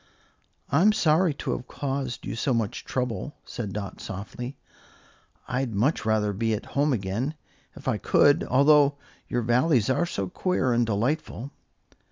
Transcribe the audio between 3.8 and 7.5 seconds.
softly. "I'd much rather be at home again,